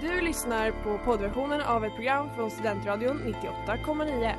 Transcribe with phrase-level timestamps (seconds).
[0.00, 3.34] Du lyssnar på poddversionen av ett program från Studentradion
[3.66, 4.34] 98,9.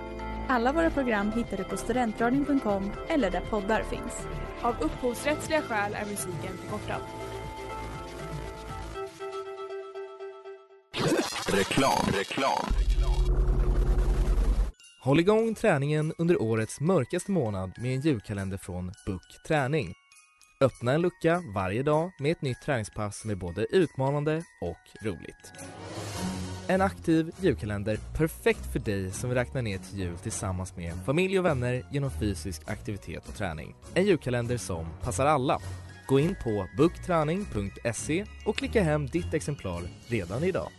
[0.48, 4.28] Alla våra program hittar du på studentradion.com eller där poddar finns.
[4.62, 7.02] Av upphovsrättsliga skäl är musiken förkortad.
[11.48, 12.66] Reklam, reklam.
[15.02, 19.94] Håll igång träningen under årets mörkaste månad med en julkalender från Book Träning.
[20.64, 25.54] Öppna en lucka varje dag med ett nytt träningspass som är både utmanande och roligt.
[26.68, 31.40] En aktiv julkalender perfekt för dig som vill räkna ner till jul tillsammans med familj
[31.40, 33.76] och vänner genom fysisk aktivitet och träning.
[33.94, 35.60] En julkalender som passar alla.
[36.08, 40.72] Gå in på bookträning.se och klicka hem ditt exemplar redan idag.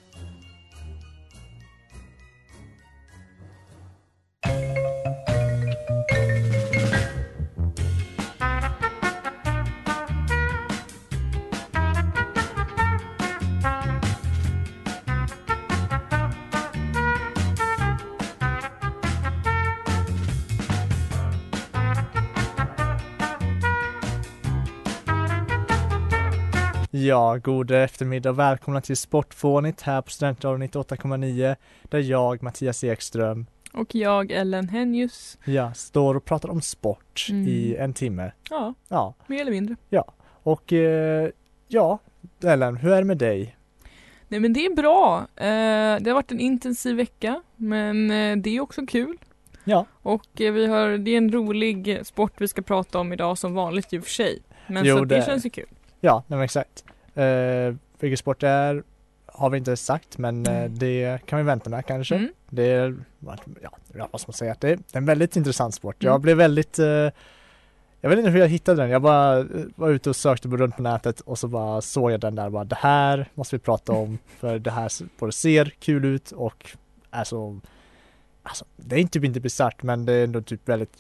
[27.07, 33.47] Ja, god eftermiddag och välkomna till Sportfånigt här på Studentradion 98,9 där jag, Mattias Ekström,
[33.73, 35.39] Och jag, Ellen Henjus.
[35.45, 37.49] ja, står och pratar om sport Mm.
[37.49, 38.33] i en timme.
[38.51, 39.77] Ja, Ja, mer eller mindre.
[40.43, 41.31] och eh,
[41.69, 41.99] ja,
[42.45, 43.57] Ellen, hur är det med dig?
[44.29, 45.19] Nej men det är bra.
[45.37, 49.17] Eh, det har varit en intensiv vecka men eh, det är också kul.
[49.65, 53.39] Ja, Och eh, vi har, det är en rolig sport vi ska prata om idag
[53.39, 54.43] som vanligt i och för sig.
[54.67, 55.67] Men Jo, så det, det- känns ju kul.
[56.01, 56.85] Ja, nej men exakt.
[57.15, 58.83] Eh, vilken sport det är
[59.27, 60.79] har vi inte sagt, men eh, Mm.
[60.79, 62.15] det kan vi vänta med kanske.
[62.15, 62.29] Mm.
[62.51, 63.37] Det är, ja,
[63.95, 65.97] ja, vad ska man säga, det är en väldigt intressant sport.
[65.99, 66.23] Jag Mm.
[66.23, 66.87] blev väldigt, eh,
[68.01, 68.91] jag vet inte hur jag hittade den.
[68.91, 72.35] Jag bara var ute och sökte runt på nätet och så bara såg jag den
[72.35, 76.05] där och bara det här måste vi prata om för det här både ser kul
[76.05, 76.71] ut och
[77.11, 77.61] är så,
[78.43, 80.93] alltså det är typ inte bisarrt men det är ändå typ väldigt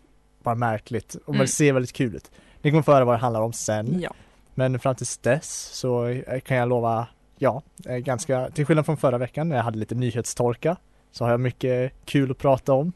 [0.42, 1.40] bara märkligt och Mm.
[1.40, 2.30] det ser väldigt kul ut.
[2.62, 4.00] Ni kommer få höra vad det handlar om sen.
[4.00, 4.12] Ja.
[4.54, 7.06] Men fram tills dess så eh, kan jag lova,
[7.38, 10.76] ja, eh, ganska, till skillnad från förra veckan när jag hade lite nyhetstorka
[11.12, 12.92] så har jag mycket kul att prata om.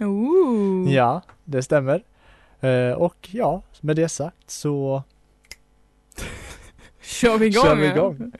[0.00, 0.92] Ooh.
[0.92, 2.02] Ja, det stämmer.
[2.60, 5.02] Eh, och ja, med det sagt så
[7.00, 7.64] Kör vi igång?
[7.64, 8.32] kör vi igång.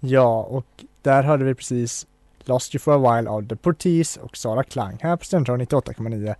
[0.00, 2.06] Ja, och där hörde vi precis
[2.48, 6.34] Lost You For A While av The Portis och Sara Klang här på Studentradion 98,9.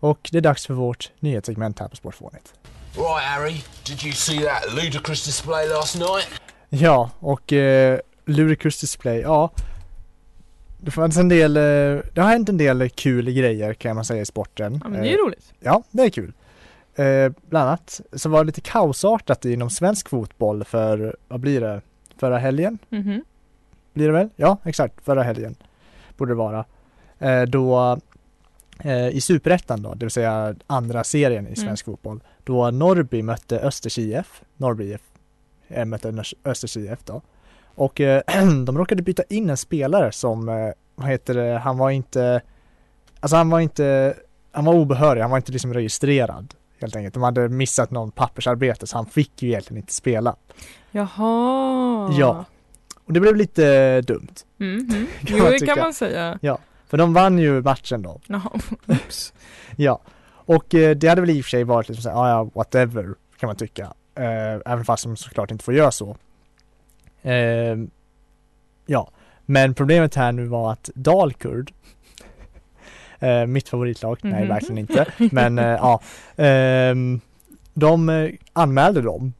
[0.00, 2.54] Och det är dags för vårt nyhetssegment här på Sportfånigt.
[2.94, 6.28] Right, Harry, did you see that ludicrous display last night?
[6.68, 9.50] Ja, och eh, Ludicrous Display, ja.
[10.80, 11.62] Det fanns en del, eh,
[12.14, 14.80] det har hänt en del kul grejer kan man säga i sporten.
[14.84, 15.52] Ja men det är Eh, ju roligt.
[15.60, 16.32] Ja, det är kul.
[16.94, 21.80] Eh, bland annat så var det lite kaosartat inom svensk fotboll för, vad blir det,
[22.20, 22.78] förra helgen?
[22.88, 23.24] Mhm.
[23.98, 24.28] Blir det väl?
[24.36, 25.54] Ja, exakt, förra helgen
[26.16, 26.64] borde det vara.
[27.18, 27.98] Eh, då
[28.80, 33.60] eh, i superettan då, det vill säga andra serien i svensk fotboll, då Norrby mötte
[33.60, 35.00] Östers IF, Norrby IF
[35.68, 37.22] eh, mötte Östers IF då.
[37.74, 38.22] Och eh,
[38.66, 42.40] de råkade byta in en spelare som, eh, vad heter det, han var inte,
[43.20, 44.14] alltså han var inte,
[44.52, 47.14] han var obehörig, han var inte liksom registrerad helt enkelt.
[47.14, 50.36] De hade missat någon pappersarbete så han fick ju egentligen inte spela.
[50.90, 52.12] Jaha.
[52.18, 52.44] Ja.
[53.08, 54.34] Och det blev lite dumt.
[54.56, 54.88] Mhm.
[55.26, 56.38] Kan Jo man det kan man säga.
[56.86, 58.20] För de vann ju matchen då.
[58.26, 58.50] Jaha.
[58.86, 59.32] Oops.
[59.76, 60.00] Ja.
[60.30, 63.14] Och eh, det hade väl i och för sig varit liksom såhär, "Ah, ja whatever
[63.40, 63.82] kan man tycka.
[64.14, 66.16] Eh, även fast de såklart inte får göra så.
[67.22, 67.76] Eh,
[68.86, 69.10] ja.
[69.46, 71.72] Men problemet här nu var att Dalkurd
[73.18, 74.48] eh, mitt favoritlag, nej Mhm.
[74.48, 75.06] verkligen inte.
[75.32, 76.00] Men eh, ja.
[76.36, 77.20] ehm,
[77.74, 79.32] de eh, anmälde dem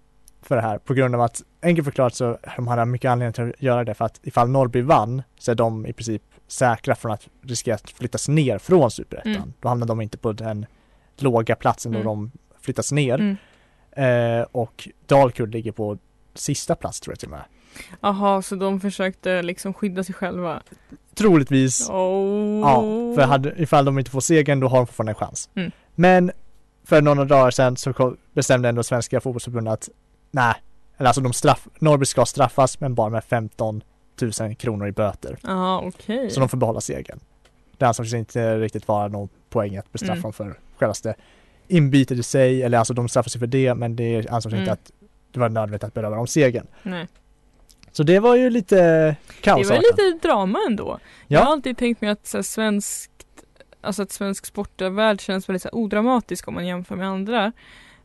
[0.48, 3.44] för det här på grund av att enkelt förklarat så de hade mycket anledning till
[3.44, 7.12] att göra det för att ifall Norrby vann så är de i princip säkra från
[7.12, 9.32] att riskera att flyttas ner från superettan.
[9.34, 9.52] Mm.
[9.60, 10.66] Då hamnar de inte på den
[11.16, 12.06] låga platsen då Mm.
[12.06, 12.30] de
[12.60, 13.14] flyttas ner.
[13.14, 13.36] Mm.
[14.40, 15.98] Eh, och Dalkurd ligger på
[16.34, 17.44] sista plats tror jag till och med.
[18.00, 20.62] Jaha, så de försökte liksom skydda sig själva?
[21.14, 21.90] Troligtvis.
[21.90, 22.60] Oh.
[22.60, 22.80] Ja,
[23.14, 25.50] för hade, ifall de inte får segern då har de fortfarande en chans.
[25.54, 25.70] Mm.
[25.94, 26.30] Men
[26.84, 29.88] för några dagar sedan så bestämde ändå Svenska fotbollsförbundet att
[30.30, 30.54] nej,
[30.96, 33.82] eller alltså de straff, Norrby ska straffas men bara med 15
[34.40, 35.38] 000 kronor i böter.
[35.42, 36.30] Ja, okej.
[36.30, 37.20] Så de får behålla segern.
[37.76, 40.22] Det ansågs inte riktigt vara någon poäng att bestraffa Mm.
[40.22, 41.14] dem för självaste
[41.68, 44.72] inbytet i sig, eller alltså de straffas ju för det men det ansågs inte Mm.
[44.72, 44.90] att
[45.32, 46.66] det var nödvändigt att beröva dem segern.
[46.82, 47.08] Nej.
[47.92, 49.70] Så det var ju lite Det kaosartat.
[49.82, 50.98] var lite drama ändå.
[51.26, 53.10] Jag har Ja, alltid tänkt mig att så här, svenskt,
[53.80, 57.52] alltså att svensk sportvärld känns väldigt så här, odramatisk om man jämför med andra.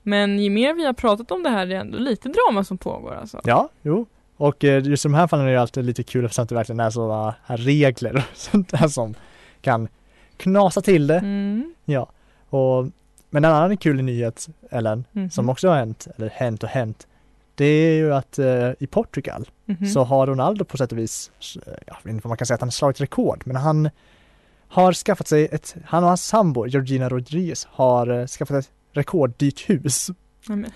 [0.04, 2.78] Men ju mer vi har pratat om det här, det är ändå lite drama som
[2.78, 3.42] pågår alltså.
[3.44, 4.06] Ja, jo.
[4.38, 6.80] Och eh, just i de här fallen är det alltid lite kul eftersom det verkligen
[6.80, 9.14] är sådana här regler och sånt där som
[9.62, 9.88] kan
[10.38, 11.18] knasa till det.
[11.20, 11.74] Mm.
[11.86, 12.10] Ja.
[12.50, 12.86] Och,
[13.30, 15.30] men en annan kul nyhet, Ellen, Mhm.
[15.30, 17.08] som också har hänt, eller hänt och hänt,
[17.56, 19.86] det är ju att eh, i Portugal Mhm.
[19.86, 21.32] så har Ronaldo på sätt och vis,
[21.68, 23.90] eh, jag vet inte vad man kan säga att han har slagit rekord, men han
[24.68, 29.70] har skaffat sig ett, han och hans sambo Georgina Rodriguez har eh, skaffat ett rekorddyrt
[29.70, 30.10] hus.
[30.48, 30.72] Ja, men,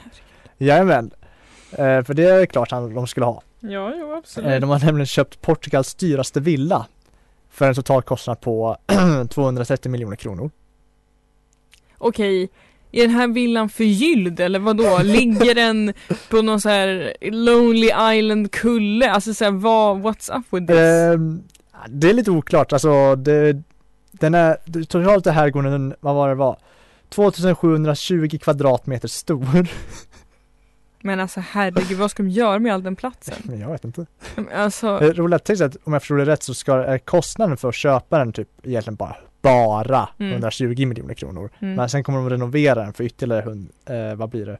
[0.57, 1.11] Jajamän,
[1.71, 3.41] eh, för det är klart han, de skulle ha.
[3.59, 4.51] ja, jo absolut.
[4.51, 6.85] Eh, de har nämligen köpt Portugals dyraste villa
[7.49, 8.77] för en total kostnad på
[9.29, 10.51] 230 miljoner kronor.
[11.97, 12.49] Okej,
[12.91, 14.97] är den här villan förgylld eller vad då?
[15.03, 15.93] Ligger den
[16.29, 19.11] på någon så här Lonely Island kulle?
[19.11, 20.77] Alltså såhär vad, what's up with this?
[20.77, 21.43] Ehm,
[21.87, 23.61] det är lite oklart, alltså det,
[24.11, 26.57] den är, totalt är herrgården, vad var det var?
[27.09, 29.67] 2720 kvadratmeter stor.
[31.01, 33.35] Men alltså herregud, vad ska de göra med all den platsen?
[33.43, 34.05] Men jag vet inte.
[34.55, 37.69] Alltså, Eh, Roligt, tänk att om jag förstår det rätt så ska är kostnaden för
[37.69, 40.31] att köpa den typ egentligen bara, bara Mm.
[40.31, 41.49] 120 miljoner kronor.
[41.59, 41.75] mm.
[41.75, 44.57] Men sen kommer de renovera den för ytterligare, hund, eh, vad blir det?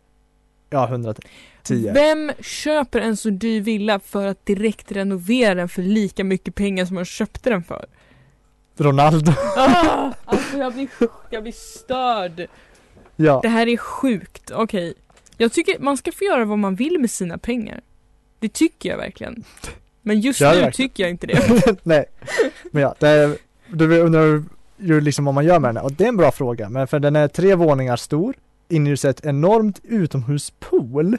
[0.69, 1.91] Ja, 110.
[1.93, 6.85] Vem köper en så dyr villa för att direkt renovera den för lika mycket pengar
[6.85, 7.85] som man köpte den för?
[8.77, 9.31] Ronaldo.
[9.55, 10.87] Ah, alltså jag blir,
[11.29, 12.47] jag blir störd.
[13.15, 13.39] ja.
[13.41, 14.93] Det här är sjukt, okej.
[15.37, 17.81] Jag tycker man ska få göra vad man vill med sina pengar.
[18.39, 19.43] Det tycker jag verkligen.
[20.01, 20.71] Men just nu verkligen.
[20.71, 21.75] tycker jag inte det.
[21.83, 22.05] Nej,
[22.71, 23.37] men ja, det är,
[23.67, 24.43] du undrar
[24.77, 26.99] ju liksom vad man gör med den och det är en bra fråga, men för
[26.99, 28.35] den är tre våningar stor,
[28.69, 31.17] inhyser ett enormt utomhuspool,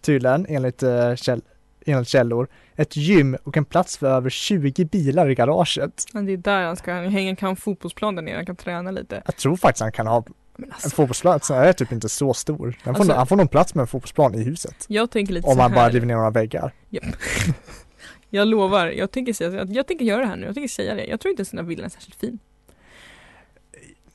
[0.00, 1.40] tydligen enligt, eh, käll,
[1.84, 6.04] enligt källor, ett gym och en plats för över 20 bilar i garaget.
[6.12, 8.56] Men det är där han ska hänga, kan ha en fotbollsplan där nere, han kan
[8.56, 9.22] träna lite.
[9.26, 10.24] Jag tror faktiskt han kan ha
[10.56, 12.76] Men en alltså, fotbollsplan, så är typ inte så stor.
[12.82, 14.84] Han får, Alltså- han får nog plats med en fotbollsplan i huset.
[14.88, 16.72] jag tänker lite Om man bara river ner några väggar.
[18.30, 20.94] Jag lovar, jag tänker säga jag, jag tänker göra det här nu, jag tänker säga
[20.94, 21.04] det.
[21.04, 22.38] Jag tror inte ens den här villan är särskilt fin.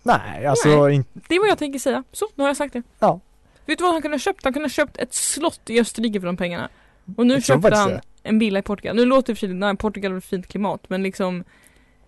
[0.03, 2.03] Nej, alltså inte Det är vad jag tänker säga.
[2.11, 2.83] Så, nu har jag sagt det.
[2.99, 3.19] Ja.
[3.65, 4.43] Vet du vad han kunde ha köpt?
[4.43, 6.69] Han kunde ha köpt ett slott i Österrike för de pengarna.
[7.17, 8.01] Och nu Jag köpte han det.
[8.23, 8.95] en villa i Portugal.
[8.95, 11.43] Nu låter det för nej Portugal är ett fint klimat men liksom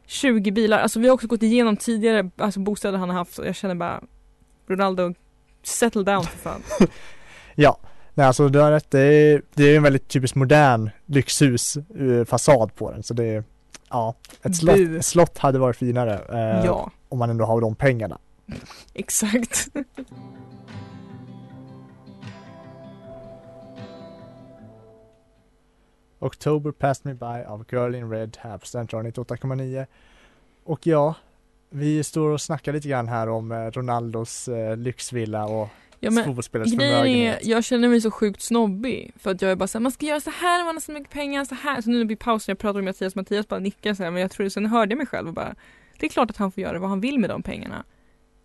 [0.05, 3.47] 20 bilar, alltså vi har också gått igenom tidigare alltså bostäder han har haft och
[3.47, 4.01] jag känner bara
[4.67, 5.13] Ronaldo,
[5.63, 6.61] settle down för fan.
[7.55, 7.77] Ja,
[8.13, 8.91] nej alltså du har rätt.
[8.91, 13.43] Det är, det är en väldigt typiskt modern lyxhus eh, på den så det är
[13.89, 17.75] Ja, ett slott, ett slott hade varit finare eh, Ja, om man ändå har de
[17.75, 18.17] pengarna.
[18.93, 19.67] exakt.
[26.21, 29.85] October passed me by av Girl in Red här på Studentradion 98,9.
[30.63, 31.15] Och ja,
[31.69, 35.69] vi står och snackar lite grann här om eh, Ronaldos eh, lyxvilla och
[36.03, 37.45] Ja men fotbollsspelares Grejen är, förmögenhet.
[37.45, 40.19] jag känner mig så sjukt snobbig för att jag är bara såhär, man ska göra
[40.21, 41.81] så här, man har så mycket pengar, så här.
[41.81, 44.31] Så nu blir pausen, jag pratar med Mattias, Mattias bara nickar så här, men jag
[44.31, 45.55] tror, sen hörde jag mig själv och bara
[45.99, 47.83] Det är klart att han får göra vad han vill med de pengarna.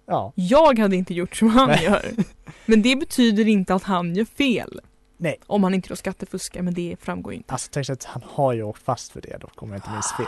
[0.06, 1.84] Ja, Jag hade inte gjort som han Nej.
[1.84, 2.10] gör.
[2.66, 4.80] Men det betyder inte att han gör fel.
[5.18, 5.36] Nej.
[5.46, 7.52] Om han inte då skattefuskar, men det framgår inte.
[7.52, 10.12] alltså tänk att han har ju åkt fast för det då, kommer jag inte minns
[10.16, 10.26] fel.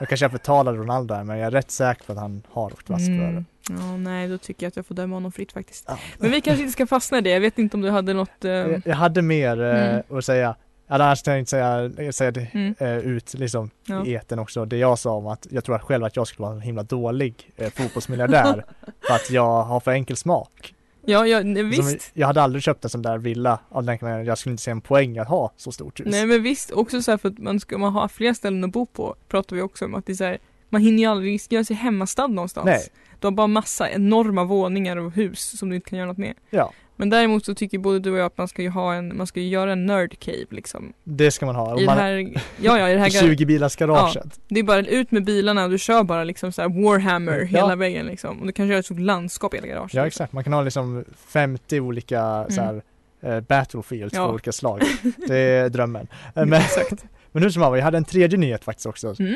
[0.00, 2.66] Jag kanske jag förtalar Ronaldo här, men jag är rätt säker på att han har
[2.66, 3.22] åkt fast för det.
[3.24, 3.44] Mm.
[3.70, 5.84] Ja, nej, då tycker jag att jag får döma honom fritt faktiskt.
[5.88, 5.98] Ja.
[6.18, 8.44] Men vi kanske inte ska fastna i det, jag vet inte om du hade något
[8.44, 10.02] eh, Jag, jag hade mer eh, Mm.
[10.18, 10.56] att säga.
[10.86, 12.74] Jag hade annars tänkt säga, säga det mm.
[12.78, 14.04] eh, ut liksom Ja.
[14.06, 14.64] i eten också.
[14.64, 17.50] Det jag sa om att jag tror själv att jag skulle vara en himla dålig
[17.56, 18.64] eh, fotbollsmiljardär
[19.06, 20.74] för att jag har för enkel smak.
[21.08, 22.10] Ja, ja, nej, Som, visst.
[22.14, 24.24] jag hade aldrig köpt en sån där villa av den anledningen.
[24.26, 26.06] Jag skulle inte se en poäng att ha så stort hus.
[26.10, 28.72] Nej men visst, också så här för att man ska man ha fler ställen att
[28.72, 30.38] bo på, pratar vi också om att det är så här,
[30.68, 32.66] man hinner ju aldrig göra sig hemmastad någonstans.
[32.66, 32.88] Nej.
[33.20, 36.34] Du har bara massa enorma våningar och hus som du inte kan göra något med.
[36.50, 39.16] Ja, Men däremot så tycker både du och jag att man ska ju ha en,
[39.16, 40.92] man ska ju göra en nerd cave liksom.
[41.04, 41.70] det ska man ha.
[41.70, 44.40] I Om det man, här, ja ja i det här gar- 20 bilars garaget.
[44.48, 47.44] Det är bara ut med bilarna och du kör bara liksom så Warhammer Ja.
[47.46, 48.40] hela vägen liksom.
[48.40, 49.94] Och du kan köra ett stort landskap i hela garaget.
[49.94, 50.24] Ja, liksom.
[50.24, 50.32] exakt.
[50.32, 52.82] Man kan ha liksom 50 olika så här,
[53.20, 54.22] eh, battlefields Ja.
[54.22, 54.82] av olika slag.
[55.28, 56.08] Det är drömmen.
[56.34, 57.04] Ja, Men, exakt.
[57.32, 59.14] men hur som helst, jag hade en tredje nyhet faktiskt också.
[59.18, 59.34] Mm.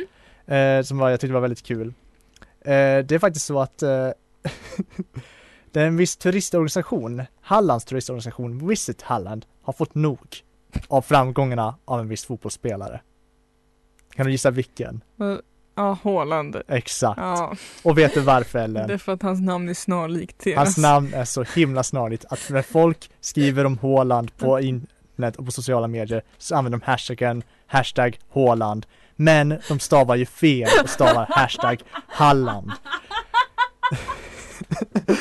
[0.78, 1.86] eh, som var, jag tyckte var väldigt kul.
[2.64, 2.72] Eh,
[3.04, 4.08] det är faktiskt så att eh,
[5.72, 10.18] det är en viss turistorganisation, Hallands turistorganisation Visit Halland, har fått nog
[10.88, 13.00] av framgångarna av en viss fotbollsspelare.
[14.16, 15.00] Kan du gissa vilken?
[15.74, 16.56] Ja, Haaland.
[16.68, 17.20] Exakt.
[17.20, 18.88] Ja, Och vet du varför det eller?
[18.90, 20.56] är för att hans namn är snarlikt deras.
[20.58, 25.44] Hans namn är så himla snarligt att när folk skriver om Haaland på internet och
[25.46, 28.86] på sociala medier så använder de hashtaggen hashtag Haaland.
[29.16, 32.70] Men de stavar ju fel och stavar hashtag Halland.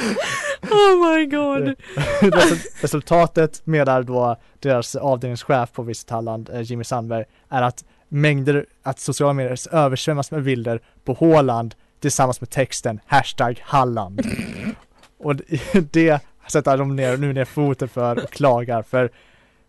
[0.72, 1.62] Oh my god.
[2.22, 8.66] Resul- Resultatet menar då deras avdelningschef på Visit Halland, eh, Jimmy Sandberg, är att mängder,
[8.84, 14.22] att sociala medier översvämmas med bilder på Håland tillsammans med texten hashtag Halland.
[15.20, 19.12] Och det- det sätter de ner, nu ner foten för och klagar för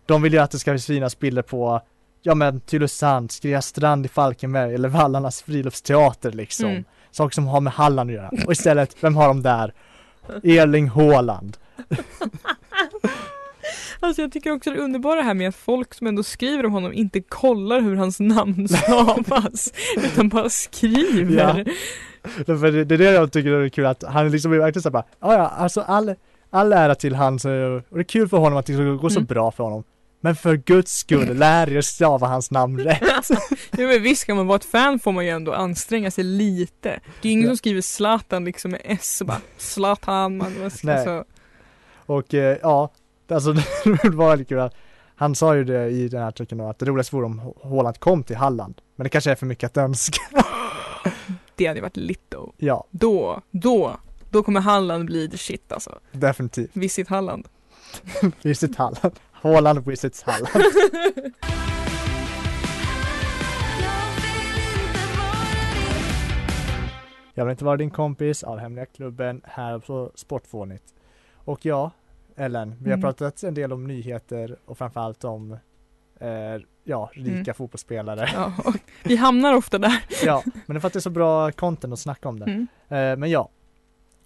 [0.07, 1.81] de vill ju att det ska synas bilder på
[2.23, 6.71] ja men Tylösand, Skrea strand i Falkenberg eller Vallarnas friluftsteater liksom.
[6.71, 6.85] Mm.
[7.13, 8.31] Saker som har med Halland att göra.
[8.47, 9.73] Och istället, vem har de där?
[10.45, 11.57] Erling Haaland.
[14.01, 16.93] Alltså jag tycker också det underbara här med att folk som ändå skriver om honom
[16.93, 18.69] inte kollar hur hans namn
[19.09, 21.37] stavas utan bara skriver.
[21.39, 21.65] Ja.
[22.47, 24.93] För det, det är det jag tycker är kul att han liksom är verkligen såhär
[24.93, 26.15] bara, "Ja, alltså all,
[26.51, 29.19] all ära till hans, eh, och det är kul för honom att det går så
[29.19, 29.27] Mm.
[29.27, 29.85] bra för honom.
[30.25, 33.03] Men för guds skull, lär er stava hans namn rätt.
[33.71, 37.01] Ja men visst ska man vara ett fan får man ju ändå anstränga sig lite.
[37.23, 37.51] Det är ingen Ja.
[37.51, 40.95] som skriver Zlatan liksom med S och bara Zlatan man, Nej.
[40.97, 41.25] alltså,
[42.07, 42.93] Och eh, ja,
[43.31, 43.53] alltså
[44.03, 44.71] det var väldigt kul
[45.17, 47.99] han sa ju det i den här artikeln då, att det roligaste vore om Haaland
[48.01, 48.75] kom till Halland.
[48.97, 50.21] Men det kanske är för mycket att önska.
[51.57, 52.53] Det hade ju varit lit då.
[52.57, 53.97] Ja, Då, då,
[54.31, 55.99] då kommer Halland bli the shit alltså.
[56.13, 56.71] definitivt.
[56.73, 57.49] Visit Halland.
[58.43, 59.13] Visit Halland.
[59.43, 60.49] Haaland visits Halland.
[67.35, 70.85] Jag vill inte vara din kompis av Hemliga Klubben här på Sportfånigt.
[71.35, 71.91] Och ja,
[72.37, 73.01] Ellen, vi har Mm.
[73.03, 75.53] pratat en del om nyheter och framförallt om
[76.21, 76.29] eh,
[76.85, 77.55] ja, rika Mm.
[77.55, 78.29] fotbollsspelare.
[78.35, 80.05] Ja, och vi hamnar ofta där.
[80.25, 82.45] ja, men det är för att det är så bra content att snacka om det.
[82.45, 82.67] Mm.
[82.89, 83.49] Eh, men ja,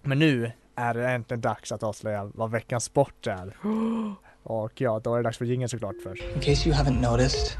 [0.01, 3.57] men nu är det äntligen dags att avslöja vad veckans sport är.
[4.49, 6.23] Och ja, då är det dags för jingeln såklart först.
[6.35, 7.57] In case you haven't noticed,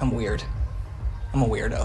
[0.00, 0.40] I'm weird.
[1.34, 1.76] I'm a weirdo.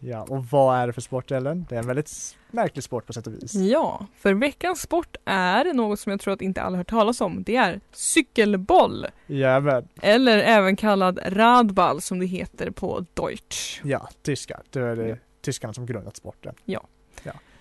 [0.00, 1.66] Ja, och vad är det för sport Ellen?
[1.68, 3.54] Det är en väldigt märklig sport på sätt och vis.
[3.54, 7.42] Ja, för veckans sport är något som jag tror att inte alla hört talas om.
[7.42, 9.06] Det är cykelboll.
[9.26, 9.88] Jajamän.
[10.02, 13.80] Eller även kallad radball som det heter på Deutsch.
[13.84, 14.62] Ja, tyskar.
[14.70, 16.54] Det är det tyskarna som grundat sporten.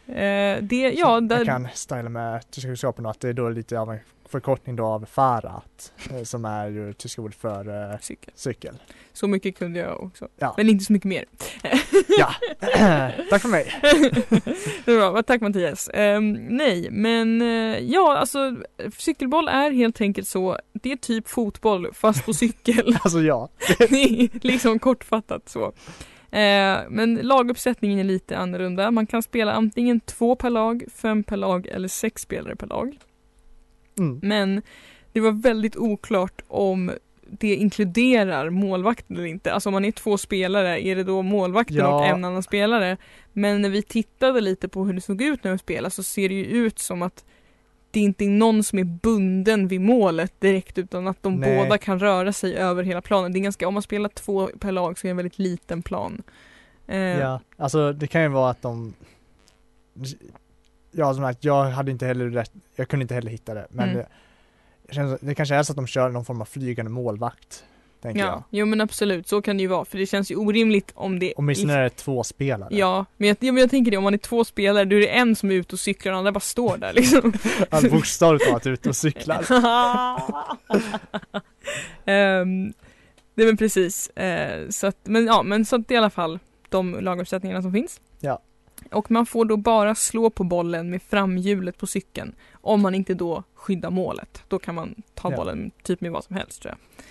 [0.07, 3.79] Eh, det, ja, Jag där, kan styla med tyska kunskapen att det är då lite
[3.79, 5.61] av en förkortning då av Fahrrad,
[6.11, 8.33] eh, som är ju tyska ord för eh, cykel.
[8.35, 8.75] cykel.
[9.13, 10.27] Så mycket kunde jag också.
[10.37, 10.53] Ja.
[10.57, 11.25] Men inte så mycket mer.
[12.17, 12.33] Ja,
[13.29, 13.79] tack för mig.
[14.85, 15.89] det var bra, tack Mattias.
[15.93, 18.55] Ehm, nej, men eh, ja, alltså
[18.97, 20.57] cykelboll är helt enkelt så.
[20.73, 22.97] Det är typ fotboll fast på cykel.
[23.03, 23.49] Alltså ja,
[24.41, 25.73] liksom kortfattat så.
[26.33, 28.91] Eh, men laguppsättningen är lite annorlunda.
[28.91, 32.97] Man kan spela antingen två per lag, fem per lag eller sex spelare per lag.
[33.99, 34.19] mm.
[34.23, 34.61] Men
[35.13, 36.91] det var väldigt oklart om
[37.39, 39.53] det inkluderar målvakten eller inte.
[39.53, 41.95] Alltså om man är två spelare, är det då målvakten Ja.
[41.99, 42.97] och en annan spelare?
[43.33, 46.29] Men när vi tittade lite på hur det såg ut när de spelade så ser
[46.29, 47.25] det ju ut som att
[47.93, 51.57] det inte är någon som är bunden vid målet direkt utan att de Nej.
[51.57, 53.33] båda kan röra sig över hela planen.
[53.33, 55.81] Det är ganska, om man spelar två per lag så är det en väldigt liten
[55.81, 56.23] plan.
[56.87, 58.93] Eh, ja, alltså det kan ju vara att de
[60.91, 63.89] Ja, som sagt, jag hade inte heller rätt, jag kunde inte heller hitta det, men
[63.89, 64.05] Mm.
[65.09, 67.63] det, det kanske är så att de kör någon form av flygande målvakt,
[68.03, 68.29] tänker jag.
[68.29, 69.85] Ja, jo men absolut, så kan det ju vara.
[69.85, 72.69] För det känns ju orimligt om det Åtminstone är det två spelare.
[72.71, 74.99] Ja, men jag, ja, men jag tänker det, om man är två spelare då är
[74.99, 77.33] det en som är ute och cyklar och den andra bara står där liksom.
[77.71, 79.45] Han bokstavligt talat ute och cyklar.
[82.05, 82.73] um,
[83.35, 86.09] är väl precis, eh, så att, men ja, men så att det är i alla
[86.09, 88.01] fall de laguppsättningarna som finns.
[88.19, 88.39] Ja.
[88.91, 92.35] Och man får då bara slå på bollen med framhjulet på cykeln.
[92.53, 94.43] Om man inte då skyddar målet.
[94.47, 95.37] Då kan man ta Ja.
[95.37, 97.05] bollen typ med vad som helst tror jag.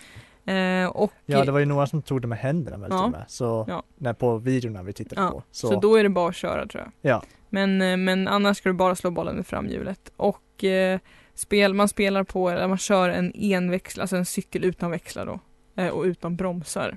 [0.45, 3.09] Eh, och Ja, det var ju några som tog det med händerna väl Ja.
[3.09, 3.25] med.
[3.29, 3.83] Så, Ja.
[3.97, 5.43] när på videorna vi tittade Ja, på.
[5.51, 5.69] Så.
[5.69, 7.13] Så, då är det bara att köra tror jag.
[7.13, 7.23] Ja.
[7.49, 10.13] Men, eh, men annars ska du bara slå bollen med framhjulet.
[10.17, 10.99] Och eh,
[11.35, 15.41] spel, man spelar på, eller man kör en enväxel, alltså en cykel utan växlar då.
[15.83, 16.97] Eh, och utan bromsar.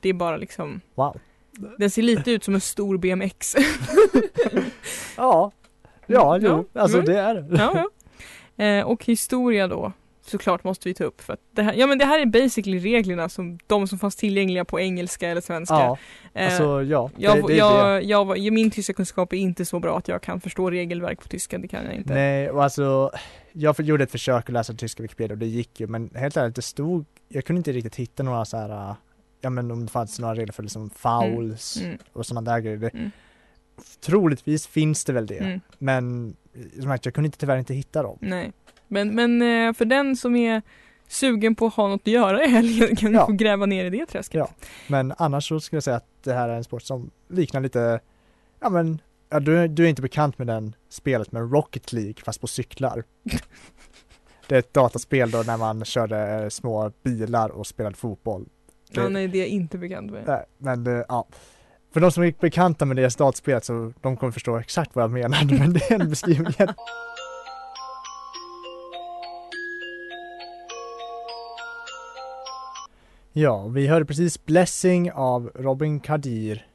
[0.00, 1.16] Det är bara liksom, wow.
[1.78, 3.54] den ser lite ut som en stor BMX.
[5.16, 5.52] Ja,
[6.06, 7.06] ja, jo, Ja, alltså mm.
[7.06, 7.56] det är det.
[7.58, 7.84] ja,
[8.56, 8.64] ja.
[8.64, 9.92] Eh, och historia då.
[10.26, 12.78] Såklart måste vi ta upp för att det här, ja men det här är basically
[12.78, 15.74] reglerna som de som fanns tillgängliga på engelska eller svenska.
[15.74, 15.98] Ja,
[16.34, 17.10] Eh, alltså ja.
[17.16, 18.06] jag, det, är det.
[18.06, 21.28] jag, jag, min tyska kunskap är inte så bra att jag kan förstå regelverk på
[21.28, 22.14] tyska, det kan jag inte.
[22.14, 23.10] Nej, och alltså
[23.52, 26.54] jag gjorde ett försök att läsa tyska Wikipedia och det gick ju, men helt ärligt,
[26.56, 28.94] det stod, jag kunde inte riktigt hitta några så här,
[29.40, 31.98] ja men om det fanns några regler för liksom fouls Mm.
[32.12, 32.90] och sådana där grejer.
[32.94, 33.10] Mm.
[34.00, 35.60] Troligtvis finns det väl det, Mm.
[35.78, 36.36] men
[36.74, 38.18] som sagt, jag kunde inte, tyvärr inte hitta dem.
[38.20, 38.52] Nej.
[38.88, 40.62] Men, men eh, för den som är
[41.08, 43.26] sugen på att ha något att göra i helgen kan Ja.
[43.26, 44.34] få gräva ner i det träsket.
[44.38, 44.48] Ja.
[44.88, 48.00] Men annars så skulle jag säga att det här är en sport som liknar lite,
[48.60, 49.00] ja men
[49.30, 53.04] ja, du, du är inte bekant med den spelet med Rocket League fast på cyklar.
[54.48, 58.46] Det är ett dataspel då när man körde eh, små bilar och spelade fotboll.
[58.90, 60.24] Ja, Det- nej, det är jag inte bekant med.
[60.26, 61.26] Nej, men det, ja.
[61.92, 65.10] För de som är bekanta med det dataspelet så de kommer förstå exakt vad jag
[65.10, 65.98] menar men det är
[73.36, 76.66] Ja, vi hörde precis Blessing av Robin Kadir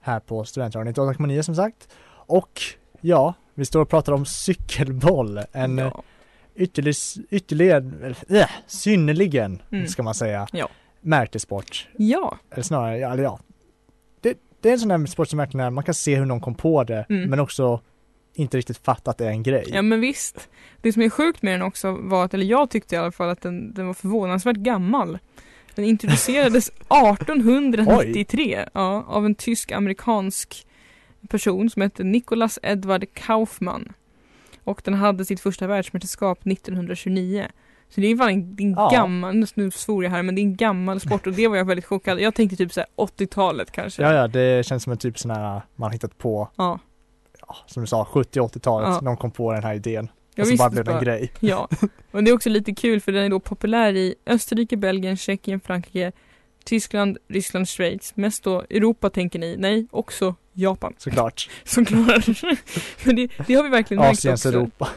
[0.00, 1.88] här på Studentradion 98,9 som sagt.
[2.12, 2.60] Och
[3.00, 5.84] ja, vi står och pratar om cykelboll, en ja.
[5.94, 6.02] Ja.
[6.54, 9.86] ytterligare, ytterligare äh, synnerligen Mm.
[9.86, 10.68] ska man säga, Ja.
[11.00, 11.88] märkessport.
[11.96, 13.38] ja, Eller snarare, ja, eller ja.
[14.20, 16.40] Det, det är en sån där sport som verkligen är, man kan se hur någon
[16.40, 17.30] kom på det, Mm.
[17.30, 17.80] men också
[18.34, 19.64] inte riktigt fatta att det är en grej.
[19.72, 20.48] ja men visst.
[20.80, 23.28] Det som är sjukt med den också var att, eller jag tyckte i alla fall
[23.30, 25.18] att den, den var förvånansvärt gammal.
[25.74, 26.70] Den introducerades
[27.48, 30.66] 1893 ja, av en tysk-amerikansk
[31.28, 33.92] person som hette Nicholas Edward Kaufmann.
[34.64, 37.46] Och den hade sitt första världsmästerskap 1929.
[37.88, 38.88] Så det är fan en, en Ja.
[38.92, 41.64] gammal, nu svor jag här, men det är en gammal sport och det var jag
[41.64, 42.20] väldigt chockad.
[42.20, 44.02] Jag tänkte typ såhär 80-talet kanske.
[44.02, 46.78] Ja, ja, det känns som en typ sån här man hittat på, Ja,
[47.48, 49.00] ja, som du sa, 70-80-talet, Ja.
[49.00, 50.08] någon kom på den här idén.
[50.34, 51.32] Jag och så bara blev det en grej.
[51.40, 51.68] Ja,
[52.10, 55.60] och det är också lite kul för den är då populär i Österrike, Belgien, Tjeckien,
[55.60, 56.12] Frankrike,
[56.64, 58.12] Tyskland, Ryssland, Schweiz.
[58.16, 59.56] Mest då Europa tänker ni?
[59.58, 61.48] Nej, också Japan Såklart.
[61.64, 62.26] såklart.
[63.04, 64.58] Men det, det har vi verkligen märkt Asiens också.
[64.58, 64.88] Europa.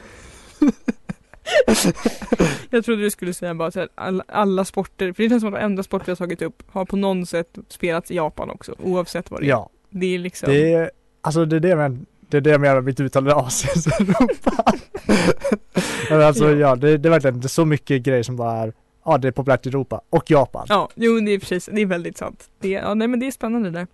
[2.69, 5.47] Jag trodde du skulle säga bara så här, alla, alla sporter, för det känns som
[5.47, 8.75] att varenda sport vi har tagit upp har på något sätt spelats i Japan också,
[8.79, 9.49] oavsett vad det är.
[9.49, 12.61] Ja, Det är liksom, det är, alltså det är det men det är det jag
[12.61, 14.73] menar med mitt uttal är Asiens Europa.
[16.09, 16.57] men alltså Ja.
[16.69, 18.73] ja, det, det är verkligen, det är så mycket grejer som bara är,
[19.05, 20.65] ja det är populärt i Europa och Japan.
[20.69, 22.49] Ja, jo det är precis, det är väldigt sant.
[22.59, 23.87] Det, ja, nej men det är spännande där.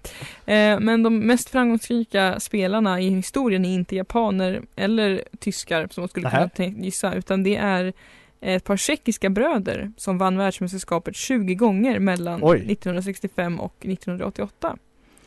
[0.73, 6.09] Eh, men de mest framgångsrika spelarna i historien är inte japaner eller tyskar som man
[6.09, 6.49] skulle kunna Nähä.
[6.55, 7.93] tänk- gissa, utan det är
[8.41, 12.57] ett par tjeckiska bröder som vann världsmästerskapet 20 gånger mellan Oj.
[12.57, 14.77] 1965 och 1988.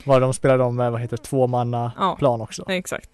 [0.05, 2.17] Var de spelade de, vad heter det, tvåmanna Ja.
[2.19, 2.65] plan också.
[2.71, 3.11] Exakt.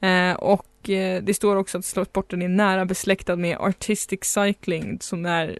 [0.00, 5.26] Eh, och eh, det står också att sporten är nära besläktad med artistic cycling som
[5.26, 5.58] är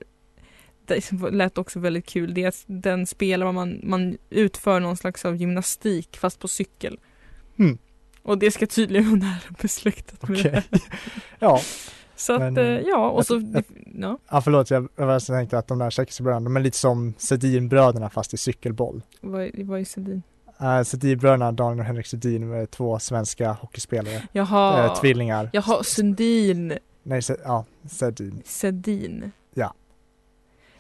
[0.87, 2.35] det lät också väldigt kul.
[2.35, 6.99] Det är att den spelar man, man utför någon slags av gymnastik fast på cykel.
[7.59, 7.79] Mm.
[8.23, 10.63] Och det ska tydligen vara nära besläktat med det.
[11.39, 11.61] Ja,
[12.17, 15.59] Så att, Men, eh, ja, och jag- så, jag- ja, ja förlåt jag, jag tänkte
[15.59, 19.03] att de där tjeckiska bröderna, de är lite som Sedinbröderna fast i cykelboll.
[19.21, 20.23] vad, vad är Sedin?
[20.63, 24.23] Uh, Sedinbröderna, Daniel och Henrik Sedin, är två svenska hockeyspelare.
[24.33, 25.51] Jaha, Eh, tvillingar.
[25.53, 28.43] jaha, Sundin, Nej, se, ja, Sedin.
[28.45, 29.33] Sedin.
[29.55, 29.75] Ja.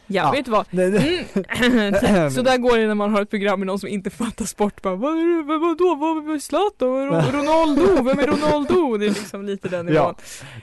[0.09, 0.31] Ja, Ja.
[0.31, 0.67] vet du vad?
[0.73, 2.31] Mm.
[2.31, 4.83] så där går det när man har ett program med någon som inte fattar sport.
[4.83, 6.89] Bara, vad, är det- vad, vadå, vad är Zlatan?
[6.89, 8.03] Ro- Ronaldo?
[8.03, 8.97] Vem är Ronaldo?
[8.97, 9.97] Det är liksom lite den nivån.
[10.03, 10.15] Ja,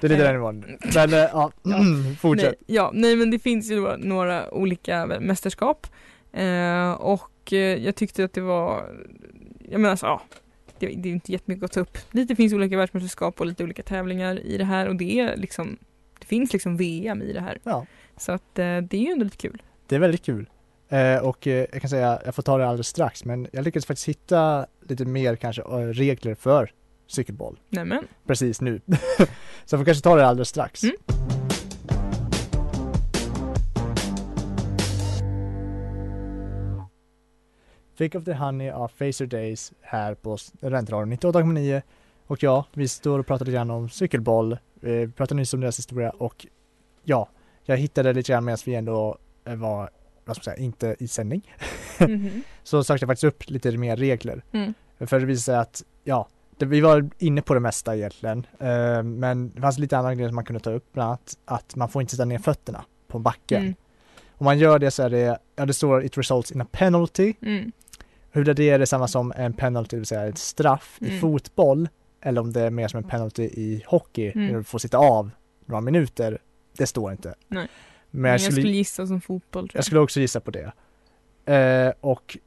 [0.01, 0.65] det är lite den nivån.
[0.95, 1.51] Men eh, ja,
[2.19, 2.45] fortsätt.
[2.67, 5.87] Nej, ja, nej men det finns ju några olika mästerskap.
[6.33, 8.95] Eh, och eh, jag tyckte att det var,
[9.69, 10.21] jag menar så, ja.
[10.79, 11.97] Det, det är inte jättemycket att ta upp.
[12.11, 15.77] Lite finns olika världsmästerskap och lite olika tävlingar i det här och det är liksom
[16.19, 17.59] Det finns liksom VM i det här.
[17.63, 17.85] Ja.
[18.17, 19.61] Så att eh, det är ju ändå lite kul.
[19.87, 20.49] Det är väldigt kul.
[20.89, 23.85] Eh, och eh, jag kan säga, jag får ta det alldeles strax, men jag lyckades
[23.85, 26.71] faktiskt hitta lite mer kanske regler för
[27.07, 28.07] cykelboll Nämen.
[28.27, 28.81] precis nu.
[29.65, 30.83] Så jag får kanske ta det alldeles strax.
[30.83, 30.95] Mm.
[37.95, 41.81] Fick of the Honey av Facer Days här på Räntradion 98,9
[42.27, 45.61] och ja, vi står och pratar lite grann om cykelboll, eh, vi pratade nyss om
[45.61, 46.47] deras historia och
[47.03, 47.29] ja,
[47.63, 49.89] jag hittade lite grann medan vi ändå eh, var,
[50.25, 51.55] vad ska man säga, inte i sändning.
[51.99, 52.43] Mhm.
[52.63, 54.43] Så sökte jag faktiskt upp lite mer regler.
[54.51, 54.73] Mm.
[54.99, 56.27] För det visade sig att, ja,
[56.57, 58.45] det, vi var inne på det mesta egentligen.
[58.59, 61.75] Eh, men det fanns lite andra grejer som man kunde ta upp, bland annat att
[61.75, 63.61] man får inte sätta ner fötterna på backen.
[63.61, 63.75] Mm.
[64.31, 67.33] Om man gör det så är det, ja det står it results in a penalty.
[67.41, 67.71] Mm.
[68.33, 71.21] Huruvida det är detsamma som en penalty, det vill säga ett straff i Mm.
[71.21, 71.89] fotboll,
[72.21, 74.53] eller om det är mer som en penalty i hockey, Mm.
[74.53, 75.31] du får sitta av
[75.65, 76.37] några minuter,
[76.77, 77.35] det står inte.
[77.47, 77.67] Nej.
[78.11, 79.69] Men jag skulle, gissa som fotboll.
[79.69, 80.71] tror jag skulle också gissa på det.
[81.53, 82.37] Eh, och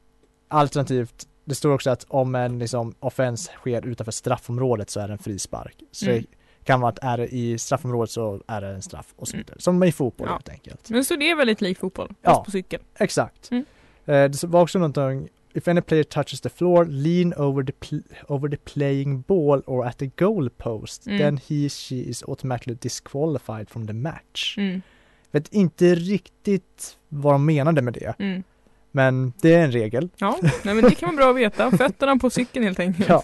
[0.47, 5.13] alternativt, det står också att om en liksom, offens sker utanför straffområdet så är det
[5.13, 5.75] en frispark.
[5.91, 6.17] Så Mm.
[6.59, 9.33] det kan vara att är det i straffområdet så är det en straff och så
[9.35, 9.45] Mm.
[9.45, 9.59] vidare.
[9.61, 10.33] Som i fotboll Ja.
[10.33, 10.89] helt enkelt.
[10.89, 12.43] Men så det är väldigt lik fotboll, fast Ja.
[12.43, 12.81] på cykel.
[12.99, 13.51] Exakt.
[13.51, 13.65] Mm.
[14.05, 17.73] Eh, det var också någonting If any player touches the floor, lean over the,
[18.27, 21.17] over the playing ball or at the goal post, Mm.
[21.17, 24.55] then he she is automatically disqualified from the match.
[24.57, 24.81] Mm.
[25.31, 28.43] Vet inte riktigt vad de menade med det, Mm.
[28.91, 30.09] men det är en regel.
[30.17, 31.71] Ja, nej men det kan vara bra att veta.
[31.77, 33.09] Fötterna på cykeln helt enkelt.
[33.09, 33.23] Ja.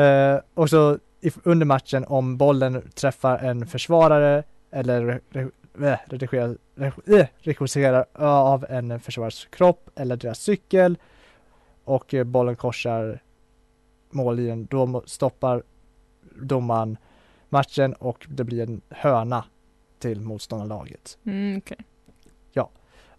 [0.00, 5.46] Eh, och så i, under matchen om bollen träffar en försvarare eller eh,
[5.88, 10.96] eh, regisserar av en försvarares kropp eller deras cykel
[11.84, 13.22] och eh, bollen korsar
[14.10, 15.62] mållinjen, då stoppar
[16.42, 16.96] domaren
[17.48, 19.44] matchen och det blir en hörna
[19.98, 21.18] till motståndarlaget.
[21.24, 21.76] Mm, okej.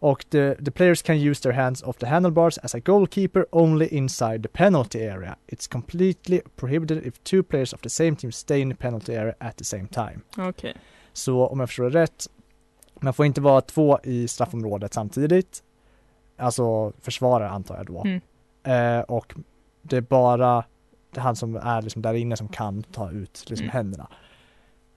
[0.04, 3.86] Och the, the players can use their hands off the handlebars as a goalkeeper only
[3.86, 5.36] inside the penalty area.
[5.48, 9.36] It's completely prohibited if two players of the same team stay in the penalty area
[9.40, 10.20] at the same time.
[10.38, 10.76] Okej.
[11.14, 12.28] Så om jag förstår det rätt,
[13.02, 15.64] man får inte vara två i straffområdet samtidigt.
[16.38, 18.02] Alltså försvarare antar jag då.
[18.02, 18.22] Mm.
[18.64, 19.34] Eh, och
[19.82, 20.64] det är bara
[21.12, 23.74] det han som är liksom där inne som kan ta ut liksom Mm.
[23.74, 24.08] händerna.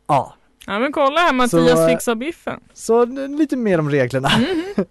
[0.07, 0.35] Ja,
[0.67, 2.61] Ja men kolla här Mattias Så, eh, fixar biffen.
[2.73, 3.05] så
[3.39, 4.29] lite mer om reglerna.
[4.39, 4.85] Mhm.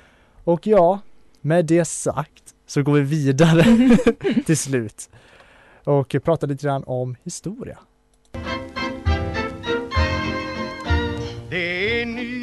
[0.44, 1.00] Och ja,
[1.40, 3.62] med det sagt så går vi vidare
[4.46, 5.10] till slut
[5.84, 7.78] och pratar lite grann om historia.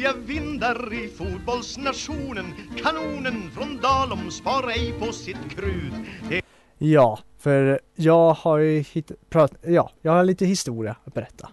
[0.08, 5.92] Det nya vindar i fotbollsnationen Kanonen från Dalom spar ej på sitt krut
[6.78, 11.48] Ja, för jag har ju hitt- prat- ja, jag har lite historia att berätta.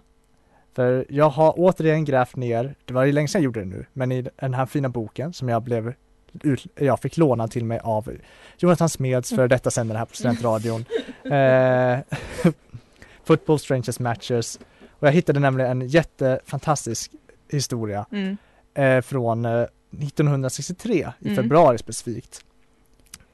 [0.74, 3.86] För jag har återigen grävt ner, det var ju länge sedan jag gjorde det nu,
[3.92, 5.94] men i den här fina boken som jag blev
[6.42, 8.12] ut, jag fick låna till mig av
[8.58, 10.84] Jonathan Smeds för detta sändare här på Studentradion.
[11.32, 11.98] Eh,
[13.24, 14.60] Football Strangers Matches.
[14.90, 17.10] Och jag hittade nämligen en jättefantastisk
[17.50, 18.36] historia Mm.
[18.76, 21.36] Eh, från eh, 1963 i Mm.
[21.36, 22.44] februari specifikt.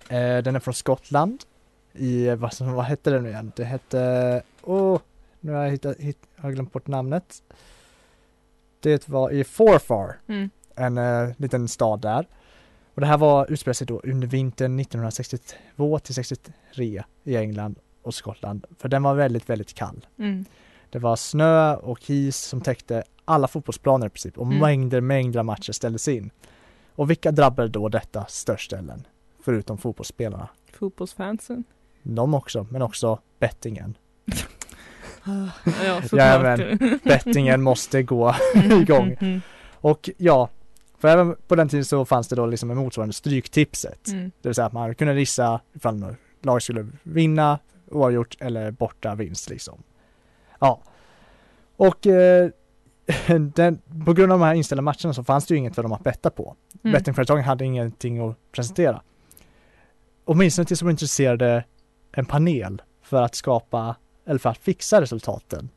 [0.09, 1.43] Eh, den är från Skottland
[1.93, 3.53] i, eh, vad, vad hette det nu igen?
[3.57, 5.01] Det hette, åh,
[5.41, 7.43] nu har jag, hittat, hit, har jag glömt bort namnet.
[8.81, 10.51] Det var i Forfar, Mm.
[10.75, 12.27] en eh, liten stad där.
[12.95, 18.15] Och det här var utspelade sig då under vintern 1962 till 63 i England och
[18.15, 18.67] Skottland.
[18.79, 20.07] För den var väldigt, väldigt kall.
[20.19, 20.45] Mm.
[20.91, 24.59] Det var snö och is som täckte alla fotbollsplaner i princip och Mm.
[24.59, 26.31] mängder, mängder av matcher ställdes in.
[26.95, 29.07] Och vilka drabbade då detta störställen?
[29.45, 30.49] Förutom fotbollsspelarna.
[30.73, 31.65] Fotbollsfansen.
[32.03, 33.95] De också, men också bettingen.
[35.25, 36.01] Ja.
[36.13, 36.79] Jajamän.
[37.05, 39.17] Bettingen måste gå igång.
[39.21, 39.41] Mm.
[39.73, 40.49] Och ja,
[40.99, 44.09] för även på den tiden så fanns det då liksom en motsvarande stryktipset.
[44.09, 44.33] Mm.
[44.43, 47.59] Det vill säga att man kunde gissa ifall lag skulle vinna
[47.91, 49.83] oavgjort eller borta vinst liksom.
[50.59, 50.83] Ja.
[51.77, 52.51] Och eh,
[53.55, 55.93] den, på grund av de här inställda matcherna så fanns det ju inget för dem
[55.93, 56.57] att betta på.
[56.85, 56.93] Mm.
[56.93, 59.03] Bettingföretagen hade ingenting att presentera.
[60.25, 61.65] Åtminstone tills de intresserade
[62.13, 65.69] en panel för att skapa, eller för att fixa resultaten.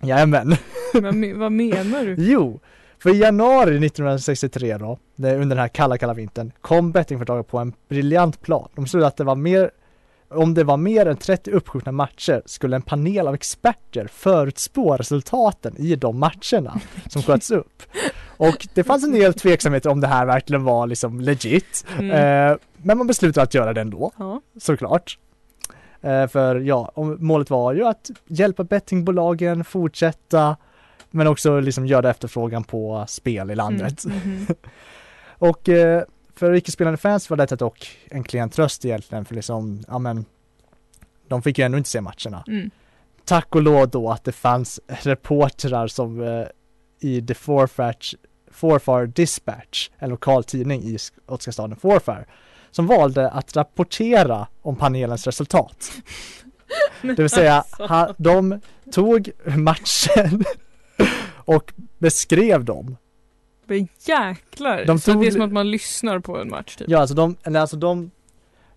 [0.00, 0.54] Jajamän.
[0.94, 2.14] vad, me- vad menar du?
[2.18, 2.60] Jo,
[2.98, 7.72] för i januari 1963 då, under den här kalla, kalla vintern, kom bettingföretaget på en
[7.88, 8.68] briljant plan.
[8.74, 9.70] De stod att det var mer,
[10.34, 15.74] om det var mer än 30 uppskjutna matcher skulle en panel av experter förutspå resultaten
[15.78, 17.82] i de matcherna som sköts upp.
[18.36, 21.84] Och det fanns en del tveksamheter om det här verkligen var liksom legit.
[21.98, 22.10] Mm.
[22.10, 24.40] Eh, men man beslutade att göra det ändå Ja.
[24.60, 25.18] såklart.
[26.00, 30.56] Eh, för ja, målet var ju att hjälpa bettingbolagen fortsätta
[31.10, 34.04] men också liksom göra efterfrågan på spel i landet.
[34.04, 34.18] Mm.
[34.18, 34.46] Mhm.
[35.38, 36.02] Och eh,
[36.42, 40.24] för icke-spelande fans var detta dock en klen tröst egentligen för liksom, ja men
[41.28, 42.44] de fick ju ändå inte se matcherna.
[42.46, 42.70] Mm.
[43.24, 46.46] Tack och lov då att det fanns reportrar som eh,
[47.00, 47.94] i The Forfar,
[48.50, 52.26] Forfar Dispatch, en lokal tidning i skotska staden Forfar,
[52.70, 55.92] som valde att rapportera om panelens resultat.
[57.02, 57.86] Det vill säga, Alltså.
[57.86, 58.60] ha, de
[58.92, 60.44] tog matchen
[61.36, 62.96] och beskrev dem.
[63.66, 64.84] Men jäklar!
[64.84, 66.88] De så tog- det är som att man lyssnar på en match typ.
[66.90, 68.10] Ja, alltså de, eller alltså de,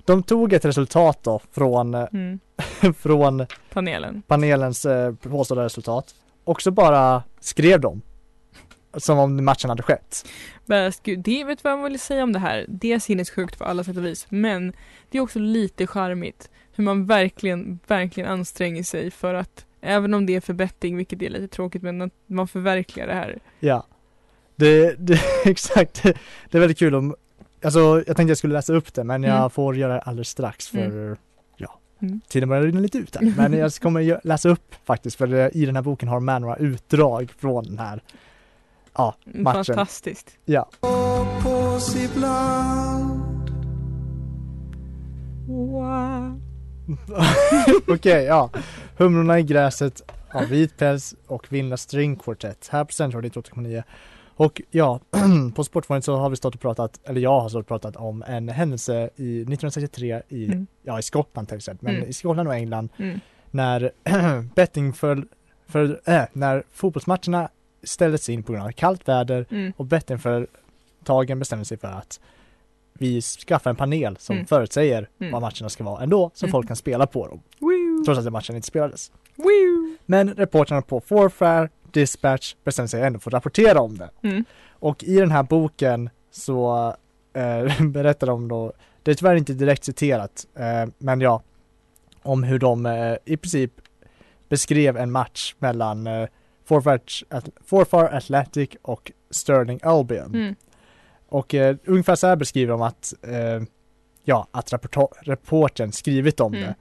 [0.06, 2.39] de tog ett resultat då från, eh, Mm.
[2.98, 4.21] från Panelen.
[4.28, 8.02] panelens eh, påstådda resultat och så bara skrev de
[8.98, 10.28] som om matchen hade skett.
[10.65, 12.65] Men gud, det vet vad jag vill säga om det här.
[12.69, 14.26] Det är sinnessjukt på alla sätt och vis.
[14.30, 14.74] Men
[15.10, 20.26] det är också lite charmigt hur man verkligen, verkligen anstränger sig för att även om
[20.26, 23.39] det är för betting, vilket är lite tråkigt, men att man förverkligar det här.
[23.60, 23.86] Ja.
[24.56, 26.04] Det, det exakt,
[26.50, 27.15] det är väldigt kul om,
[27.63, 29.50] alltså jag tänkte jag skulle läsa upp det men jag Mm.
[29.50, 31.18] får göra det alldeles strax för
[31.58, 32.22] ja, Mm.
[32.28, 33.34] tiden börjar rinna lite ut här.
[33.38, 36.56] Men jag kommer läsa upp faktiskt för det, i den här boken har man några
[36.56, 38.02] utdrag från den här
[38.96, 39.65] ja, matchen.
[39.76, 40.32] Fantastiskt.
[40.46, 40.70] Ja.
[47.88, 48.50] Okej, ja.
[48.98, 50.02] Humlorna i gräset
[50.36, 53.84] av vit päls och Vinda String Quartet här på Central 98,9.
[54.38, 55.00] Och ja,
[55.56, 58.24] på Sportfånigt så har vi stått och pratat, eller jag har stått och pratat om
[58.28, 60.67] en händelse i 1963 i, Mm.
[60.84, 62.10] ja i Skottland till exempel, men Mm.
[62.10, 63.19] i Skottland och England Mm.
[63.52, 63.91] när
[64.56, 65.28] betting för,
[65.67, 67.50] för äh, när fotbollsmatcherna
[67.84, 69.74] ställdes in på grund av kallt väder Mm.
[69.78, 72.19] och bettingföretagen bestämde sig för att
[72.93, 74.45] vi skaffar en panel som Mm.
[74.45, 75.32] förutsäger Mm.
[75.34, 76.52] vad matcherna ska vara ändå, så Mm.
[76.52, 78.04] folk kan spela på dem, Woo!
[78.06, 79.12] trots att matchen inte spelades.
[79.36, 79.85] Woo!
[80.06, 84.10] Men reportrarna på Forfair Dispatch bestämde sig ändå för att rapportera om det.
[84.24, 84.46] Mm.
[84.70, 86.88] Och i den här boken så
[87.34, 91.41] eh, berättar de då, det är tyvärr inte direkt citerat, eh, men ja,
[92.22, 93.72] om hur de eh, i princip
[94.50, 96.28] beskrev en match mellan eh,
[96.65, 100.36] Forfar, At- Forfar Athletic och Sterling Albion.
[100.36, 100.56] Mm.
[101.30, 103.62] Och eh, ungefär så här beskriver de att, eh,
[104.24, 104.74] ja, att
[105.22, 106.65] reportern skrivit om Mm.
[106.68, 106.76] det.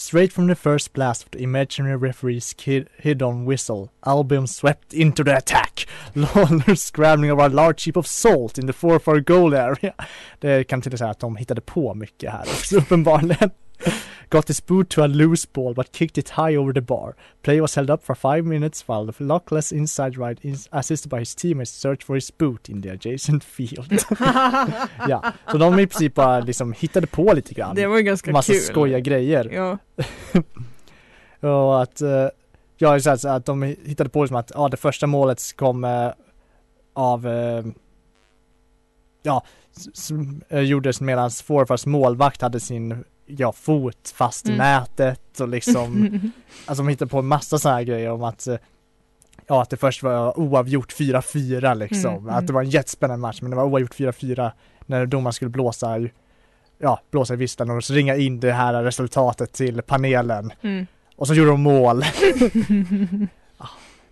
[0.00, 5.24] Straight from the first blast of the imaginary referee's kid hid-on whistle, Albion swept into
[5.24, 5.86] the attack.
[6.14, 9.94] Lawler scrambling over a large heap of salt in the four-far goal area.
[10.38, 13.50] Det kan till och säga att de hittade på mycket här också uppenbarligen.
[14.30, 17.14] Got his boot to a loose ball but kicked it high over the bar.
[17.42, 21.18] Play was held up for five minutes while the luckless inside right is assisted by
[21.18, 23.92] his teammates searched for his boot in the adjacent field.
[25.08, 27.76] ja, så de i princip bara liksom hittade på lite grann.
[27.76, 28.62] Det var ju ganska Massa kul.
[28.62, 29.50] skojiga grejer.
[29.52, 29.78] Ja.
[31.48, 32.28] Och att, eh,
[32.76, 36.10] ja så att, att de hittade på liksom att, ja det första målet kom eh,
[36.92, 37.64] av, eh,
[39.22, 39.44] ja,
[39.92, 44.58] som eh, gjordes medan Forfars målvakt hade sin, ja, fot fast i Mm.
[44.58, 46.20] nätet och liksom,
[46.66, 48.48] alltså de hittade på en massa sådana här grejer om att,
[49.46, 52.46] ja att det först var oavgjort 4-4 liksom, Mm, att mm.
[52.46, 54.50] det var en jättespännande match men det var oavgjort 4-4
[54.86, 55.96] när domaren skulle blåsa,
[56.78, 60.52] ja, blåsa i visslan och ringa in det här resultatet till panelen.
[60.62, 60.86] Mm.
[61.16, 62.02] Och så gjorde de mål.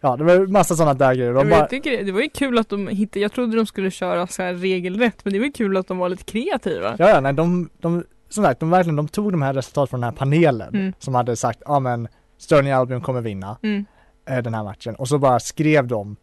[0.01, 1.35] ja, det var massa sådana där grejer.
[1.35, 3.91] De bara, jag det, det var ju kul att de hittade, jag trodde de skulle
[3.91, 6.97] köra så här regelrätt men det var ju kul att de var lite kreativa.
[6.99, 10.01] ja, ja, nej, de, de, som sagt, de verkligen, de tog de här resultaten från
[10.01, 10.93] den här panelen Mm.
[10.99, 12.09] som hade sagt, ja men
[12.39, 13.85] Sterling Albion kommer vinna Mm.
[14.29, 16.17] eh, den här matchen och så bara skrev de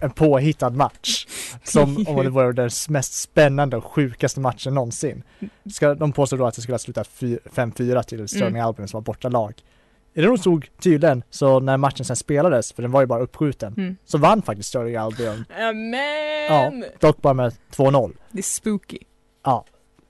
[0.00, 1.26] en påhittad match
[1.64, 5.22] som om det var den mest spännande och sjukaste matchen någonsin.
[5.72, 8.66] Ska, de påstod då att det skulle ha slutat fy- 5-4 till Sterling Mm.
[8.66, 9.52] Albion som var bortalag.
[10.16, 13.20] I det de stod tydligen, så när matchen sen spelades, för den var ju bara
[13.22, 13.96] uppskjuten, Mm.
[14.04, 15.44] så vann faktiskt Sterling Albion.
[15.68, 16.46] Amen!
[16.48, 18.12] Ja, dock bara med 2-0.
[18.30, 18.98] Det är spooky.
[19.44, 19.64] Ja,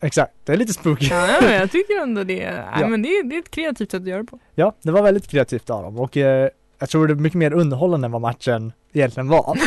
[0.07, 0.33] exakt.
[0.45, 1.07] Det är lite spooky.
[1.07, 2.87] Ja, men jag tycker ändå det, nej, Ja.
[2.89, 4.39] men det, det är ett kreativt sätt att göra det på.
[4.55, 7.53] Ja, det var väldigt kreativt av dem och eh, jag tror det är mycket mer
[7.53, 9.59] underhållande än vad matchen egentligen var.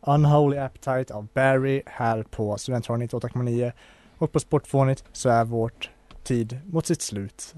[0.00, 3.72] Unholy Appetite av Barry här på Studentradion 98,9
[4.18, 5.90] och på Sportfånigt så är vårt
[6.22, 7.54] tid mot sitt slut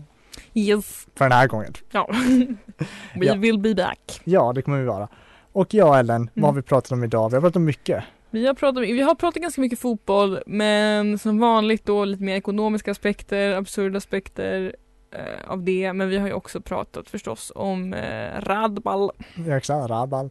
[0.54, 1.06] Yes.
[1.14, 1.72] för den här gången.
[1.90, 2.08] Ja.
[3.14, 3.34] We Ja.
[3.34, 4.20] will be back.
[4.24, 5.08] Ja, det kommer vi vara.
[5.52, 6.62] Och ja, Ellen, vad har Mm.
[6.62, 7.28] vi pratat om idag?
[7.30, 8.04] Vi har pratat om mycket.
[8.30, 12.36] Vi har, pratat, vi har pratat ganska mycket fotboll men som vanligt då lite mer
[12.36, 14.76] ekonomiska aspekter, absurda aspekter
[15.10, 15.92] eh, av det.
[15.92, 19.10] Men vi har ju också pratat förstås om eh, radball.
[19.48, 20.28] Exakt, rabal.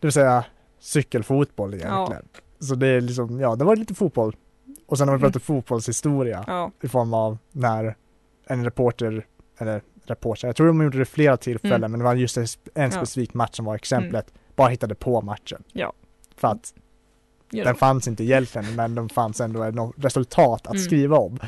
[0.00, 0.44] Det vill säga
[0.80, 2.28] cykelfotboll egentligen.
[2.60, 4.36] Så det är liksom, ja, det var lite fotboll.
[4.86, 6.70] Och sen har vi pratat fotbollshistoria Ja.
[6.82, 7.96] i form av när
[8.48, 9.26] en reporter,
[9.58, 11.90] eller reporter, jag tror de gjorde det flera tillfällen Mm.
[11.90, 12.36] men det var just
[12.74, 14.32] en specifik match som var exemplet.
[14.56, 15.62] Bara hittade på matchen.
[15.72, 15.92] Ja.
[16.36, 16.74] För att
[17.52, 17.78] Gör den det.
[17.78, 20.82] fanns inte egentligen men de fanns ändå ett resultat att Mm.
[20.82, 21.38] skriva om.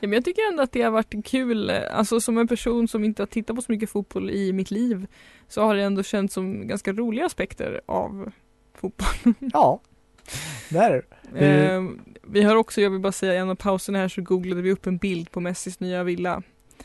[0.00, 2.88] Ja, men jag tycker ändå att det har varit kul, eh, alltså som en person
[2.88, 5.06] som inte har tittat på så mycket fotboll i mitt liv
[5.48, 8.32] så har det ändå känts som ganska roliga aspekter av
[8.74, 9.34] fotboll.
[9.52, 9.80] Ja,
[10.72, 11.02] det är det.
[11.32, 11.82] Det- Eh,
[12.22, 14.72] vi har också, jag vill bara säga, i en av pauserna här så googlade vi
[14.72, 16.42] upp en bild på Messis nya villa.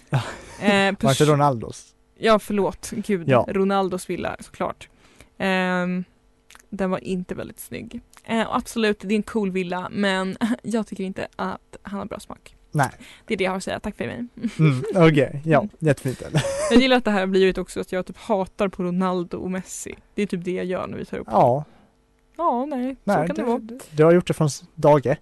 [0.10, 0.21] Ja.
[0.62, 1.93] Eh, Var pers- Ronaldos?
[2.17, 2.91] Ja, förlåt.
[2.95, 3.30] Gud.
[3.30, 3.45] Ja.
[3.50, 4.89] Ronaldos villa, såklart.
[5.38, 6.04] Ehm,
[6.69, 8.02] den var inte väldigt snygg.
[8.23, 12.19] Eh, absolut, det är en cool villa, men jag tycker inte att han har bra
[12.19, 12.56] smak.
[12.71, 12.89] Nej.
[13.26, 13.80] Det är det jag har att säga.
[13.80, 14.26] Tack för mig.
[14.60, 16.21] Mm, Okej, ja, jättefint.
[16.71, 19.52] Jag gillar att det här har blivit också att jag typ hatar på Ronaldo och
[19.52, 19.95] Messi.
[20.15, 21.32] Det är typ det jag gör när vi tar upp det.
[21.32, 21.65] Ja,
[22.38, 23.62] Ja, nej, så nej, kan det, det, vara.
[23.91, 25.19] du har gjort det från dag ett.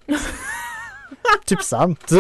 [1.45, 2.12] typ sant.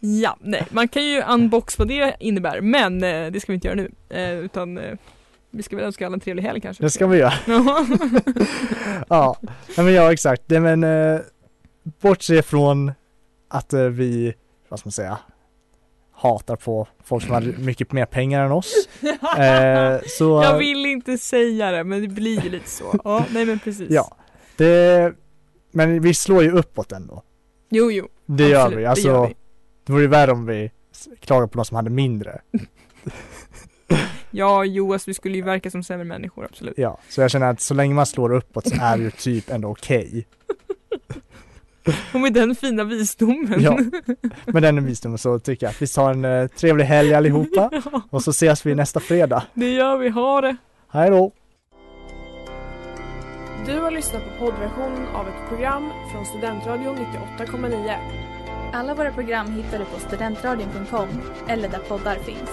[0.00, 3.68] Ja, nej, man kan ju unbox vad det innebär, men eh, det ska vi inte
[3.68, 3.90] göra nu.
[4.08, 4.98] Eh, utan eh,
[5.50, 6.82] vi ska väl önska alla en trevlig helg kanske.
[6.82, 7.32] Det ska vi göra.
[9.08, 9.36] Ja.
[9.76, 10.42] Nej, men ja exakt.
[10.46, 11.20] Det, men eh,
[11.84, 12.92] bortse från
[13.48, 14.34] att eh, vi,
[14.68, 15.18] vad ska man säga,
[16.16, 18.74] hatar på folk som har mycket mer pengar än oss.
[19.38, 23.00] Eh, så, Jag vill inte säga det, men det blir ju lite så.
[23.04, 23.90] Ja, nej men precis.
[23.90, 24.16] ja,
[24.56, 25.14] det,
[25.72, 27.22] men vi slår ju uppåt ändå.
[27.70, 28.08] Jo, jo.
[28.26, 28.82] Det gör absolut, vi.
[28.82, 29.34] det Alltså, gör vi.
[29.84, 30.70] Det vore ju värre om vi
[31.20, 32.40] klagade på någon som hade mindre.
[34.30, 36.74] Ja, jo, alltså vi skulle ju verka som sämre människor, absolut.
[36.76, 39.50] Ja, så jag känner att så länge man slår uppåt så är det ju typ
[39.50, 40.26] ändå okej.
[42.14, 43.60] Och med den fina visdomen.
[43.62, 43.78] Ja.
[44.46, 48.02] Med den visdomen så tycker jag att vi tar en eh, trevlig helg allihopa Ja,
[48.10, 49.42] och så ses vi nästa fredag.
[49.54, 50.08] det gör vi.
[50.08, 50.56] Ha det!
[50.92, 51.32] Hej då!
[53.66, 56.96] Du har lyssnat på poddversionen av ett program från Studentradion
[57.38, 57.94] 98,9.
[58.72, 61.08] Alla våra program hittar du på studentradion.com
[61.48, 62.50] eller där poddar finns.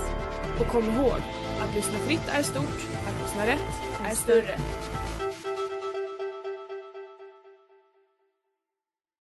[0.59, 1.19] Och kom ihåg,
[1.61, 3.73] att lyssna fritt är stort, att lyssna rätt
[4.11, 4.55] är större.